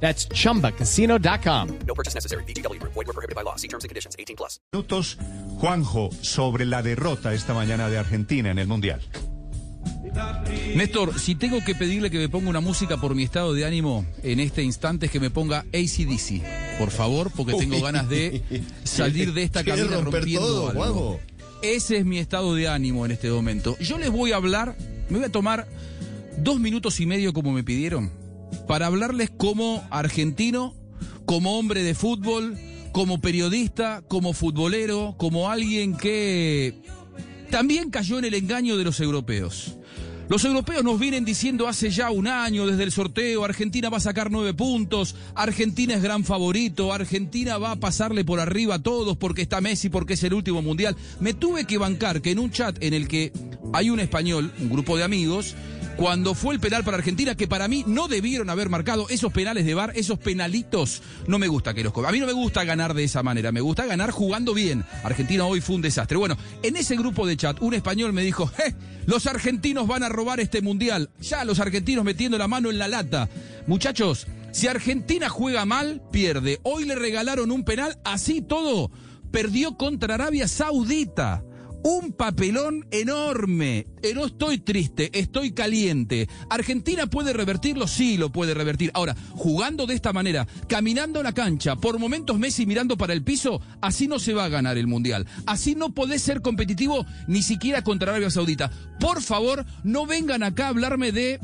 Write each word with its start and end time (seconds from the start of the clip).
That's 0.00 0.28
chumbacasino.com. 0.28 1.78
No 1.86 1.94
purchase 1.94 2.14
necessary. 2.14 2.44
BGW. 2.44 2.80
Void 2.82 2.94
were 2.94 3.12
prohibited 3.12 3.34
by 3.34 3.42
law. 3.42 3.56
See 3.56 3.68
terms 3.68 3.84
and 3.84 3.88
conditions. 3.88 4.14
18 4.18 4.36
plus. 4.36 4.60
minutos, 4.72 5.18
Juanjo, 5.58 6.10
sobre 6.20 6.66
la 6.66 6.82
derrota 6.82 7.32
esta 7.32 7.54
mañana 7.54 7.88
de 7.88 7.98
Argentina 7.98 8.50
en 8.50 8.58
el 8.58 8.66
Mundial. 8.66 9.00
Néstor, 10.74 11.18
si 11.18 11.34
tengo 11.34 11.62
que 11.64 11.74
pedirle 11.74 12.10
que 12.10 12.18
me 12.18 12.28
ponga 12.28 12.48
una 12.48 12.60
música 12.60 12.96
por 12.96 13.14
mi 13.14 13.22
estado 13.22 13.52
de 13.54 13.66
ánimo 13.66 14.06
en 14.22 14.40
este 14.40 14.62
instante 14.62 15.06
es 15.06 15.12
que 15.12 15.20
me 15.20 15.30
ponga 15.30 15.60
ACDC, 15.72 16.78
por 16.78 16.90
favor, 16.90 17.30
porque 17.34 17.54
tengo 17.54 17.80
ganas 17.80 18.08
de 18.08 18.42
salir 18.84 19.32
de 19.34 19.42
esta 19.42 19.64
cabina 19.64 20.00
rompiendo 20.00 20.46
todo, 20.46 20.68
algo. 20.68 20.80
Juanjo. 20.80 21.20
Ese 21.62 21.98
es 21.98 22.04
mi 22.04 22.18
estado 22.18 22.54
de 22.54 22.68
ánimo 22.68 23.04
en 23.04 23.12
este 23.12 23.30
momento. 23.30 23.76
Yo 23.78 23.98
les 23.98 24.10
voy 24.10 24.32
a 24.32 24.36
hablar, 24.36 24.76
me 25.08 25.18
voy 25.18 25.26
a 25.26 25.32
tomar 25.32 25.66
dos 26.38 26.60
minutos 26.60 27.00
y 27.00 27.06
medio 27.06 27.32
como 27.32 27.52
me 27.52 27.64
pidieron, 27.64 28.10
para 28.66 28.86
hablarles 28.86 29.30
como 29.30 29.82
argentino, 29.90 30.74
como 31.24 31.58
hombre 31.58 31.82
de 31.82 31.94
fútbol, 31.94 32.58
como 32.92 33.20
periodista, 33.20 34.02
como 34.08 34.32
futbolero, 34.32 35.14
como 35.18 35.50
alguien 35.50 35.96
que 35.96 36.80
también 37.50 37.90
cayó 37.90 38.18
en 38.18 38.24
el 38.24 38.34
engaño 38.34 38.76
de 38.76 38.84
los 38.84 39.00
europeos. 39.00 39.76
Los 40.28 40.44
europeos 40.44 40.82
nos 40.82 40.98
vienen 40.98 41.24
diciendo 41.24 41.68
hace 41.68 41.90
ya 41.90 42.10
un 42.10 42.26
año 42.26 42.66
desde 42.66 42.82
el 42.82 42.90
sorteo, 42.90 43.44
Argentina 43.44 43.90
va 43.90 43.98
a 43.98 44.00
sacar 44.00 44.28
nueve 44.32 44.54
puntos, 44.54 45.14
Argentina 45.36 45.94
es 45.94 46.02
gran 46.02 46.24
favorito, 46.24 46.92
Argentina 46.92 47.58
va 47.58 47.72
a 47.72 47.76
pasarle 47.76 48.24
por 48.24 48.40
arriba 48.40 48.74
a 48.74 48.82
todos 48.82 49.16
porque 49.16 49.42
está 49.42 49.60
Messi, 49.60 49.88
porque 49.88 50.14
es 50.14 50.24
el 50.24 50.34
último 50.34 50.62
mundial. 50.62 50.96
Me 51.20 51.32
tuve 51.32 51.64
que 51.64 51.78
bancar 51.78 52.22
que 52.22 52.32
en 52.32 52.40
un 52.40 52.50
chat 52.50 52.76
en 52.82 52.94
el 52.94 53.06
que 53.06 53.32
hay 53.72 53.90
un 53.90 54.00
español, 54.00 54.52
un 54.58 54.68
grupo 54.68 54.96
de 54.96 55.04
amigos, 55.04 55.54
cuando 55.96 56.34
fue 56.34 56.54
el 56.54 56.60
penal 56.60 56.84
para 56.84 56.98
Argentina, 56.98 57.34
que 57.34 57.48
para 57.48 57.68
mí 57.68 57.84
no 57.86 58.06
debieron 58.06 58.50
haber 58.50 58.68
marcado 58.68 59.08
esos 59.08 59.32
penales 59.32 59.64
de 59.64 59.74
bar, 59.74 59.92
esos 59.96 60.18
penalitos, 60.18 61.02
no 61.26 61.38
me 61.38 61.48
gusta 61.48 61.72
que 61.72 61.82
los. 61.82 61.92
A 61.96 62.12
mí 62.12 62.20
no 62.20 62.26
me 62.26 62.32
gusta 62.32 62.64
ganar 62.64 62.94
de 62.94 63.04
esa 63.04 63.22
manera, 63.22 63.50
me 63.50 63.60
gusta 63.60 63.86
ganar 63.86 64.10
jugando 64.10 64.52
bien. 64.52 64.84
Argentina 65.02 65.46
hoy 65.46 65.60
fue 65.60 65.76
un 65.76 65.82
desastre. 65.82 66.18
Bueno, 66.18 66.36
en 66.62 66.76
ese 66.76 66.96
grupo 66.96 67.26
de 67.26 67.36
chat, 67.36 67.60
un 67.62 67.74
español 67.74 68.12
me 68.12 68.22
dijo, 68.22 68.46
"Je, 68.46 68.74
los 69.06 69.26
argentinos 69.26 69.86
van 69.86 70.02
a 70.02 70.08
robar 70.08 70.40
este 70.40 70.60
mundial. 70.60 71.10
Ya 71.20 71.44
los 71.44 71.60
argentinos 71.60 72.04
metiendo 72.04 72.36
la 72.36 72.48
mano 72.48 72.70
en 72.70 72.78
la 72.78 72.88
lata. 72.88 73.28
Muchachos, 73.66 74.26
si 74.52 74.68
Argentina 74.68 75.28
juega 75.28 75.64
mal, 75.64 76.02
pierde. 76.12 76.60
Hoy 76.62 76.84
le 76.84 76.94
regalaron 76.94 77.50
un 77.50 77.64
penal, 77.64 77.98
así 78.04 78.42
todo. 78.42 78.90
Perdió 79.30 79.76
contra 79.76 80.14
Arabia 80.14 80.46
Saudita. 80.48 81.42
Un 81.88 82.14
papelón 82.14 82.84
enorme. 82.90 83.86
Eh, 84.02 84.12
No 84.12 84.26
estoy 84.26 84.58
triste, 84.58 85.16
estoy 85.16 85.52
caliente. 85.52 86.28
¿Argentina 86.50 87.06
puede 87.06 87.32
revertirlo? 87.32 87.86
Sí, 87.86 88.16
lo 88.16 88.32
puede 88.32 88.54
revertir. 88.54 88.90
Ahora, 88.92 89.14
jugando 89.30 89.86
de 89.86 89.94
esta 89.94 90.12
manera, 90.12 90.48
caminando 90.66 91.22
la 91.22 91.32
cancha, 91.32 91.76
por 91.76 92.00
momentos 92.00 92.40
Messi 92.40 92.66
mirando 92.66 92.96
para 92.96 93.12
el 93.12 93.22
piso, 93.22 93.60
así 93.80 94.08
no 94.08 94.18
se 94.18 94.34
va 94.34 94.46
a 94.46 94.48
ganar 94.48 94.78
el 94.78 94.88
Mundial. 94.88 95.28
Así 95.46 95.76
no 95.76 95.94
podés 95.94 96.22
ser 96.22 96.42
competitivo 96.42 97.06
ni 97.28 97.40
siquiera 97.44 97.82
contra 97.84 98.10
Arabia 98.10 98.30
Saudita. 98.30 98.68
Por 98.98 99.22
favor, 99.22 99.64
no 99.84 100.06
vengan 100.06 100.42
acá 100.42 100.66
a 100.66 100.70
hablarme 100.70 101.12
de 101.12 101.38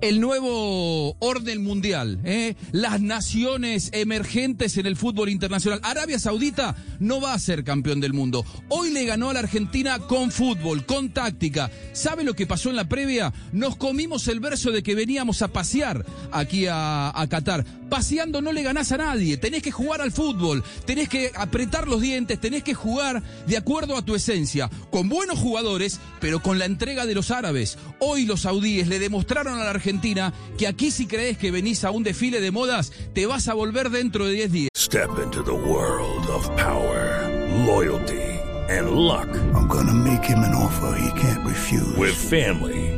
el 0.00 0.20
nuevo 0.20 1.16
orden 1.18 1.62
mundial, 1.62 2.20
¿eh? 2.24 2.54
las 2.72 3.00
naciones 3.00 3.90
emergentes 3.92 4.76
en 4.76 4.86
el 4.86 4.96
fútbol 4.96 5.28
internacional. 5.28 5.80
Arabia 5.82 6.18
Saudita 6.18 6.76
no 7.00 7.20
va 7.20 7.34
a 7.34 7.38
ser 7.38 7.64
campeón 7.64 8.00
del 8.00 8.12
mundo. 8.12 8.44
Hoy 8.68 8.90
le 8.90 9.04
ganó 9.04 9.30
a 9.30 9.34
la 9.34 9.40
Argentina 9.40 9.98
con 9.98 10.30
fútbol, 10.30 10.86
con 10.86 11.10
táctica. 11.10 11.70
¿Sabe 11.92 12.24
lo 12.24 12.34
que 12.34 12.46
pasó 12.46 12.70
en 12.70 12.76
la 12.76 12.88
previa? 12.88 13.32
Nos 13.52 13.76
comimos 13.76 14.28
el 14.28 14.40
verso 14.40 14.70
de 14.70 14.82
que 14.82 14.94
veníamos 14.94 15.42
a 15.42 15.48
pasear 15.48 16.04
aquí 16.30 16.66
a, 16.66 17.12
a 17.18 17.26
Qatar. 17.28 17.64
Paseando 17.88 18.40
no 18.42 18.52
le 18.52 18.62
ganás 18.62 18.92
a 18.92 18.98
nadie. 18.98 19.36
Tenés 19.36 19.62
que 19.62 19.72
jugar 19.72 20.00
al 20.00 20.12
fútbol, 20.12 20.62
tenés 20.84 21.08
que 21.08 21.32
apretar 21.34 21.88
los 21.88 22.00
dientes, 22.00 22.40
tenés 22.40 22.62
que 22.62 22.74
jugar 22.74 23.22
de 23.46 23.56
acuerdo 23.56 23.96
a 23.96 24.02
tu 24.02 24.14
esencia, 24.14 24.70
con 24.90 25.08
buenos 25.08 25.38
jugadores, 25.38 26.00
pero 26.20 26.40
con 26.42 26.58
la 26.58 26.64
entrega 26.64 27.06
de 27.06 27.14
los 27.14 27.30
árabes. 27.30 27.78
Hoy 27.98 28.24
los 28.24 28.42
saudíes 28.42 28.88
le 28.88 28.98
demostraron 28.98 29.58
a 29.58 29.64
la 29.64 29.70
Argentina 29.70 30.32
que 30.58 30.66
aquí 30.66 30.90
si 30.90 31.06
crees 31.06 31.38
que 31.38 31.50
venís 31.50 31.84
a 31.84 31.90
un 31.90 32.02
desfile 32.02 32.40
de 32.40 32.50
modas, 32.50 32.92
te 33.14 33.26
vas 33.26 33.48
a 33.48 33.54
volver 33.54 33.90
dentro 33.90 34.26
de 34.26 34.32
10 34.32 34.52
días. 34.52 34.68
Step 34.76 35.10
into 35.22 35.42
the 35.42 35.52
world 35.52 36.26
of 36.28 36.48
power, 36.56 37.28
loyalty, 37.66 38.22
and 38.70 38.90
luck. 38.90 39.28
I'm 39.54 39.68
gonna 39.68 39.94
make 39.94 40.24
him 40.24 40.38
an 40.38 40.54
offer 40.54 40.98
he 40.98 41.20
can't 41.20 41.44
refuse. 41.46 41.96
With 41.96 42.14
family, 42.14 42.97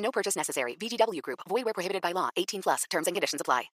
No 0.00 0.10
purchase 0.10 0.36
necessary. 0.36 0.76
VGW 0.76 1.20
Group. 1.22 1.40
Void 1.48 1.64
where 1.64 1.74
prohibited 1.74 2.02
by 2.02 2.12
law. 2.12 2.30
18 2.36 2.62
plus. 2.62 2.84
Terms 2.90 3.06
and 3.06 3.14
conditions 3.14 3.40
apply. 3.40 3.70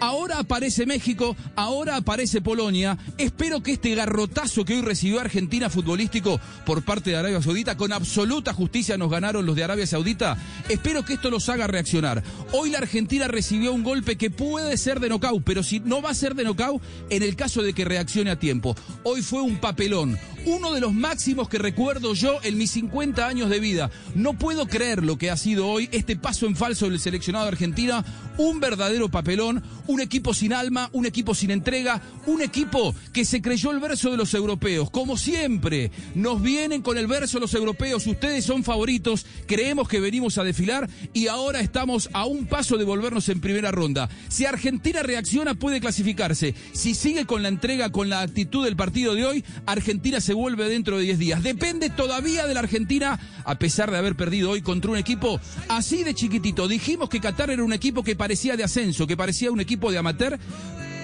Ahora 0.00 0.38
aparece 0.38 0.86
México, 0.86 1.36
ahora 1.56 1.96
aparece 1.96 2.40
Polonia. 2.40 2.96
Espero 3.18 3.62
que 3.62 3.72
este 3.72 3.94
garrotazo 3.94 4.64
que 4.64 4.74
hoy 4.74 4.80
recibió 4.80 5.20
Argentina 5.20 5.68
futbolístico 5.68 6.40
por 6.64 6.82
parte 6.84 7.10
de 7.10 7.16
Arabia 7.16 7.42
Saudita, 7.42 7.76
con 7.76 7.92
absoluta 7.92 8.54
justicia 8.54 8.96
nos 8.96 9.10
ganaron 9.10 9.44
los 9.44 9.56
de 9.56 9.64
Arabia 9.64 9.86
Saudita. 9.86 10.36
Espero 10.68 11.04
que 11.04 11.14
esto 11.14 11.30
los 11.30 11.48
haga 11.48 11.66
reaccionar. 11.66 12.22
Hoy 12.52 12.70
la 12.70 12.78
Argentina 12.78 13.28
recibió 13.28 13.72
un 13.72 13.82
golpe 13.82 14.16
que 14.16 14.30
puede 14.30 14.76
ser 14.76 15.00
de 15.00 15.08
nocaut, 15.08 15.42
pero 15.44 15.62
si 15.62 15.80
no 15.80 16.00
va 16.02 16.10
a 16.10 16.14
ser 16.14 16.34
de 16.34 16.44
nocaut 16.44 16.82
en 17.10 17.22
el 17.22 17.36
caso 17.36 17.62
de 17.62 17.72
que 17.74 17.84
reaccione 17.84 18.30
a 18.30 18.38
tiempo. 18.38 18.74
Hoy 19.02 19.22
fue 19.22 19.42
un 19.42 19.58
papelón, 19.58 20.18
uno 20.46 20.72
de 20.72 20.80
los 20.80 20.92
máximos 20.92 21.48
que 21.48 21.58
recuerdo 21.58 22.14
yo 22.14 22.38
en 22.42 22.58
mis 22.58 22.72
50 22.72 23.26
años 23.26 23.50
de 23.50 23.60
vida. 23.60 23.90
No 24.14 24.34
puedo 24.34 24.66
creer 24.66 25.04
lo 25.04 25.18
que 25.18 25.30
ha 25.30 25.36
sido 25.36 25.66
hoy 25.66 25.88
este 25.92 26.16
paso 26.16 26.46
en 26.46 26.56
falso 26.56 26.88
del 26.88 27.00
seleccionado 27.00 27.44
de 27.44 27.52
Argentina, 27.52 28.04
un 28.38 28.60
verdadero 28.60 29.08
papelón, 29.08 29.62
un 29.86 30.00
equipo 30.00 30.34
sin 30.34 30.52
alma, 30.52 30.88
un 30.92 31.06
equipo 31.06 31.34
sin 31.34 31.50
entrega, 31.50 32.00
un 32.26 32.42
equipo 32.42 32.94
que 33.12 33.24
se 33.24 33.42
creyó 33.42 33.70
el 33.70 33.80
verso 33.80 34.10
de 34.10 34.16
los 34.16 34.34
europeos. 34.34 34.90
Como 34.90 35.16
siempre, 35.16 35.90
nos 36.14 36.42
vienen 36.42 36.82
con 36.82 36.96
el 36.98 37.06
verso 37.06 37.38
los 37.38 37.54
europeos, 37.54 38.06
ustedes 38.06 38.44
son 38.44 38.64
favoritos, 38.64 39.26
creemos 39.46 39.88
que 39.88 40.00
venimos 40.00 40.38
a 40.38 40.44
desfilar 40.44 40.88
y 41.12 41.26
ahora 41.26 41.60
estamos 41.60 42.08
a 42.12 42.24
un 42.24 42.46
paso 42.46 42.76
de 42.76 42.84
volvernos 42.84 43.28
en 43.28 43.40
primera 43.40 43.70
ronda. 43.70 44.08
Si 44.28 44.46
Argentina 44.46 45.02
reacciona 45.02 45.54
puede 45.54 45.80
clasificarse. 45.80 46.54
Si 46.72 46.94
sigue 46.94 47.26
con 47.26 47.42
la 47.42 47.48
entrega, 47.48 47.90
con 47.90 48.08
la 48.08 48.20
actitud 48.20 48.64
del 48.64 48.76
partido 48.76 49.14
de 49.14 49.24
hoy, 49.24 49.44
Argentina 49.66 50.20
se 50.20 50.29
vuelve 50.34 50.68
dentro 50.68 50.98
de 50.98 51.04
10 51.04 51.18
días. 51.18 51.42
Depende 51.42 51.90
todavía 51.90 52.46
de 52.46 52.54
la 52.54 52.60
Argentina, 52.60 53.18
a 53.44 53.58
pesar 53.58 53.90
de 53.90 53.98
haber 53.98 54.16
perdido 54.16 54.50
hoy 54.50 54.62
contra 54.62 54.90
un 54.90 54.96
equipo 54.96 55.40
así 55.68 56.04
de 56.04 56.14
chiquitito. 56.14 56.68
Dijimos 56.68 57.08
que 57.08 57.20
Qatar 57.20 57.50
era 57.50 57.64
un 57.64 57.72
equipo 57.72 58.02
que 58.02 58.16
parecía 58.16 58.56
de 58.56 58.64
ascenso, 58.64 59.06
que 59.06 59.16
parecía 59.16 59.50
un 59.50 59.60
equipo 59.60 59.90
de 59.90 59.98
amateur. 59.98 60.38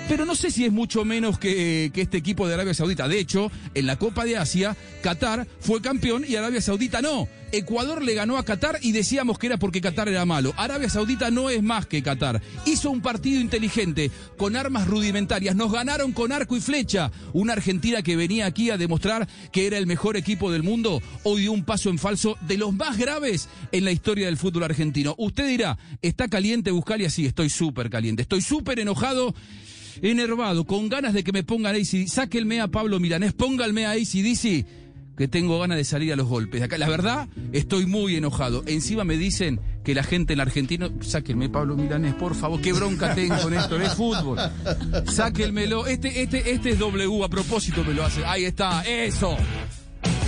Pero 0.09 0.25
no 0.25 0.37
sé 0.37 0.53
si 0.53 0.65
es 0.65 0.73
mucho 0.73 1.05
menos 1.05 1.39
que, 1.39 1.91
que, 1.93 2.03
este 2.03 2.17
equipo 2.17 2.47
de 2.47 2.55
Arabia 2.55 2.75
Saudita. 2.75 3.09
De 3.09 3.19
hecho, 3.19 3.51
en 3.75 3.87
la 3.87 3.97
Copa 3.97 4.25
de 4.25 4.37
Asia, 4.37 4.77
Qatar 5.03 5.49
fue 5.59 5.83
campeón 5.83 6.25
y 6.27 6.37
Arabia 6.37 6.61
Saudita 6.61 7.03
no. 7.03 7.29
Ecuador 7.53 8.03
le 8.03 8.15
ganó 8.15 8.39
a 8.39 8.45
Qatar 8.45 8.79
y 8.83 8.93
decíamos 8.93 9.39
que 9.39 9.47
era 9.47 9.57
porque 9.57 9.81
Qatar 9.81 10.09
era 10.09 10.25
malo. 10.25 10.53
Arabia 10.57 10.89
Saudita 10.89 11.31
no 11.31 11.51
es 11.51 11.63
más 11.63 11.87
que 11.87 12.03
Qatar. 12.03 12.41
Hizo 12.67 12.91
un 12.91 13.01
partido 13.01 13.41
inteligente, 13.41 14.11
con 14.37 14.57
armas 14.57 14.87
rudimentarias. 14.87 15.57
Nos 15.57 15.73
ganaron 15.73 16.13
con 16.13 16.33
arco 16.33 16.57
y 16.57 16.61
flecha. 16.61 17.11
Una 17.33 17.55
Argentina 17.55 18.03
que 18.03 18.17
venía 18.17 18.47
aquí 18.47 18.71
a 18.71 18.77
demostrar 18.77 19.29
que 19.53 19.67
era 19.67 19.79
el 19.79 19.87
mejor 19.87 20.17
equipo 20.17 20.53
del 20.53 20.63
mundo, 20.63 21.03
hoy 21.25 21.43
dio 21.43 21.53
un 21.53 21.65
paso 21.65 21.91
en 21.91 21.99
falso 21.99 22.37
de 22.43 22.59
los 22.59 22.73
más 22.73 22.97
graves 22.97 23.49
en 23.73 23.85
la 23.85 23.93
historia 23.93 24.27
del 24.27 24.37
fútbol 24.37 24.65
argentino. 24.65 25.15
Usted 25.19 25.49
dirá, 25.49 25.79
¿está 26.03 26.29
caliente 26.29 26.71
Buscalia? 26.71 27.11
Sí, 27.11 27.27
estoy 27.27 27.51
súper 27.51 27.91
caliente. 27.91 28.23
Estoy 28.23 28.43
súper 28.43 28.79
enojado 28.81 29.35
enervado, 30.03 30.65
con 30.65 30.89
ganas 30.89 31.15
de 31.15 31.25
que 31.25 31.33
me 31.33 31.43
pongan 31.43 31.75
ACDC, 31.75 32.09
sáquenme 32.09 32.61
a 32.61 32.69
Pablo 32.69 33.01
Milanés, 33.01 33.33
pónganme 33.33 33.87
a 33.87 33.93
ACDC, 33.93 34.67
que 35.17 35.29
tengo 35.29 35.59
ganas 35.59 35.79
de 35.79 35.85
salir 35.85 36.13
a 36.13 36.17
los 36.17 36.27
golpes. 36.27 36.63
Acá, 36.63 36.77
la 36.79 36.89
verdad, 36.89 37.29
estoy 37.53 37.87
muy 37.87 38.17
enojado. 38.17 38.63
Encima 38.67 39.05
me 39.05 39.17
dicen 39.17 39.61
que 39.83 39.95
la 39.95 40.03
gente 40.03 40.35
en 40.35 40.39
la 40.39 40.43
Argentina. 40.43 40.91
Sáquenme, 41.01 41.49
Pablo 41.49 41.77
Milanés, 41.77 42.15
por 42.15 42.35
favor, 42.35 42.61
qué 42.61 42.73
bronca 42.73 43.15
tengo 43.15 43.37
con 43.41 43.55
esto, 43.55 43.81
es 43.81 43.95
fútbol. 43.95 44.39
Sáquenmelo. 45.07 45.87
Este, 45.87 46.23
este, 46.23 46.51
este 46.51 46.71
es 46.71 46.79
W, 46.79 47.25
a 47.25 47.29
propósito 47.29 47.83
me 47.85 47.95
lo 47.95 48.05
hace. 48.05 48.25
Ahí 48.27 48.45
está, 48.45 48.83
eso. 48.83 49.37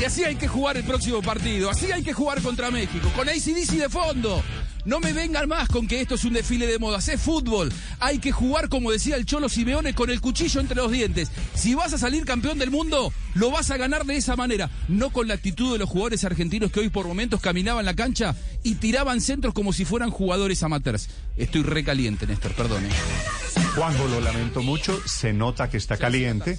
Y 0.01 0.05
así 0.05 0.23
hay 0.25 0.37
que 0.37 0.47
jugar 0.47 0.77
el 0.77 0.85
próximo 0.85 1.21
partido. 1.23 1.71
Así 1.71 1.91
hay 1.91 2.05
que 2.05 2.13
jugar 2.13 2.41
contra 2.41 2.71
México. 2.71 3.11
Con 3.17 3.29
ACDC 3.29 3.73
de 3.73 3.89
fondo. 3.89 4.43
No 4.85 5.01
me 5.01 5.13
vengan 5.13 5.49
más 5.49 5.69
con 5.69 5.89
que 5.89 6.01
esto 6.01 6.15
es 6.15 6.25
un 6.25 6.35
desfile 6.35 6.69
de 6.69 6.79
modas. 6.79 7.09
Es 7.09 7.21
fútbol. 7.21 7.73
Hay 7.99 8.21
que 8.21 8.31
jugar, 8.31 8.69
como 8.69 8.93
decía 8.93 9.17
el 9.17 9.27
Cholo 9.27 9.49
Simeone, 9.49 9.95
con 9.95 10.09
el 10.09 10.21
cuchillo 10.21 10.61
entre 10.61 10.77
los 10.77 10.93
dientes. 10.93 11.31
Si 11.55 11.75
vas 11.75 11.93
a 11.95 11.99
salir 11.99 12.25
campeón 12.25 12.59
del 12.59 12.71
mundo, 12.71 13.13
lo 13.35 13.51
vas 13.51 13.73
a 13.73 13.77
ganar 13.77 14.07
de 14.07 14.17
esa 14.17 14.37
manera. 14.37 14.71
No 14.87 15.11
con 15.11 15.27
la 15.27 15.35
actitud 15.35 15.73
de 15.73 15.79
los 15.79 15.91
jugadores 15.91 16.23
argentinos 16.23 16.71
que 16.71 16.79
hoy 16.79 16.91
por 16.91 17.09
momentos 17.09 17.41
caminaban 17.41 17.85
la 17.85 17.95
cancha 17.95 18.37
y 18.63 18.77
tiraban 18.77 19.21
centros 19.21 19.53
como 19.53 19.73
si 19.73 19.85
fueran 19.85 20.11
jugadores 20.11 20.63
amateurs. 20.63 21.09
Estoy 21.37 21.65
recaliente, 21.65 22.27
Néstor, 22.27 22.53
perdone. 22.53 22.89
Juanjo, 23.75 24.07
lo 24.07 24.21
lamento 24.21 24.63
mucho, 24.63 24.97
se 25.07 25.33
nota 25.33 25.69
que 25.69 25.77
está 25.77 25.97
caliente. 25.97 26.59